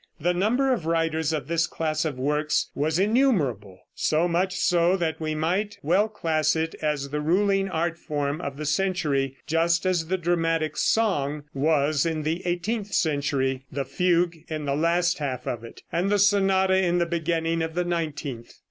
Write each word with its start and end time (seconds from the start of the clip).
The 0.19 0.33
number 0.33 0.73
of 0.73 0.87
writers 0.87 1.31
of 1.31 1.47
this 1.47 1.67
class 1.67 2.05
of 2.05 2.17
works 2.17 2.71
was 2.73 2.97
innumerable, 2.97 3.81
so 3.93 4.27
much 4.27 4.55
so 4.55 4.97
that 4.97 5.19
we 5.21 5.35
might 5.35 5.77
well 5.83 6.07
class 6.09 6.55
it 6.55 6.73
as 6.81 7.09
the 7.09 7.21
ruling 7.21 7.69
art 7.69 7.99
form 7.99 8.41
of 8.41 8.57
the 8.57 8.65
century, 8.65 9.37
just 9.45 9.85
as 9.85 10.07
the 10.07 10.17
dramatic 10.17 10.75
song 10.75 11.43
was 11.53 12.03
in 12.03 12.23
the 12.23 12.41
eighteenth 12.47 12.91
century, 12.93 13.63
the 13.71 13.85
fugue 13.85 14.39
in 14.47 14.65
the 14.65 14.75
last 14.75 15.19
half 15.19 15.45
of 15.45 15.63
it, 15.63 15.83
and 15.91 16.09
the 16.11 16.17
sonata 16.17 16.77
in 16.83 16.97
the 16.97 17.05
beginning 17.05 17.61
of 17.61 17.75
the 17.75 17.85
nineteenth. 17.85 18.53